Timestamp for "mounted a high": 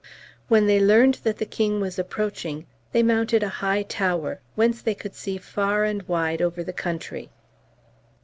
3.03-3.83